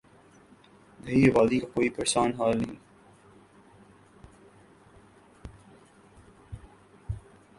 دیہی 0.99 1.23
آبادی 1.29 1.57
کا 1.59 1.67
کوئی 1.73 1.89
پرسان 1.97 2.29
حال 2.37 2.57
نہیں۔ 2.57 2.75